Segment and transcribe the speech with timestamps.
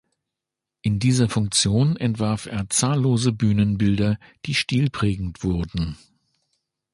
[0.81, 5.95] In dieser Funktion entwarf er zahllose Bühnenbilder, die stilprägend wurden.